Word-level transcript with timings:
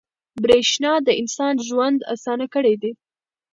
•برېښنا 0.43 0.93
د 1.07 1.09
انسان 1.21 1.55
ژوند 1.67 1.99
اسانه 2.13 2.45
کړی 2.53 2.75
دی. 2.81 2.91